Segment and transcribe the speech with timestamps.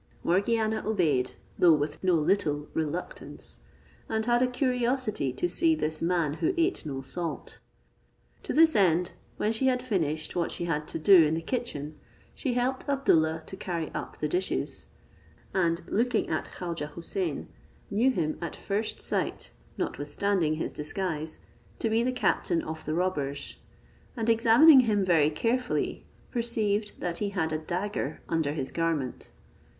[0.23, 3.59] Morgiana obeyed, though with no little reluctance,
[4.09, 7.59] and had a curiosity to see this man who ate no salt.
[8.41, 11.99] To this end, when she had finished what she had to do in the kitchen,
[12.33, 14.87] she helped Abdoollah to carry up the dishes;
[15.53, 17.47] and looking at Khaujeh Houssain,
[17.91, 21.37] knew him at first sight, notwithstanding his disguise,
[21.77, 23.57] to be the captain of the robbers,
[24.17, 29.29] and examining him very carefully, perceived that he had a dagger under his garment.